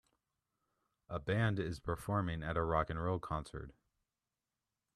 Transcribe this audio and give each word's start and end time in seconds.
A 1.09 1.19
band 1.19 1.59
is 1.59 1.79
performing 1.79 2.41
at 2.41 2.57
a 2.57 2.63
rock 2.63 2.89
and 2.89 2.99
roll 2.99 3.19
concert. 3.19 3.71